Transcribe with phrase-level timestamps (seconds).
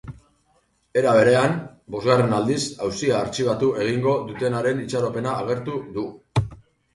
[1.01, 1.51] Era berean,
[1.95, 2.57] bosgarren aldiz
[2.87, 6.09] auzia artxibatu egingo dutenaren itxaropena agertu du.